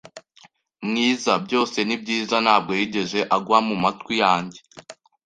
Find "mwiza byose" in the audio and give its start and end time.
0.87-1.77